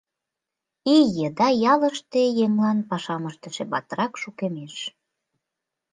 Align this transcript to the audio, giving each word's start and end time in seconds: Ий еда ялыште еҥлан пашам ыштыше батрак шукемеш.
Ий 0.95 1.05
еда 1.27 1.47
ялыште 1.73 2.21
еҥлан 2.43 2.79
пашам 2.89 3.23
ыштыше 3.29 3.63
батрак 3.71 4.13
шукемеш. 4.21 4.75